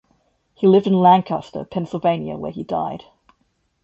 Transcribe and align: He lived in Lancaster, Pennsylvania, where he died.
He 0.55 0.65
lived 0.65 0.87
in 0.87 0.99
Lancaster, 0.99 1.63
Pennsylvania, 1.63 2.35
where 2.35 2.49
he 2.51 2.63
died. 2.63 3.03